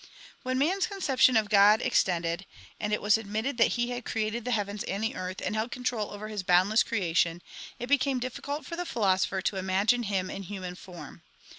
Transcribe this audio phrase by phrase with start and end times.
[0.41, 2.47] 1 When man s conception of God extended,
[2.79, 5.69] and it was admitted that He had created the heavens and the earth, and held
[5.69, 7.39] control over His boundless creation,
[7.77, 11.21] it became difficult for the philosopher to imagine Him in human form.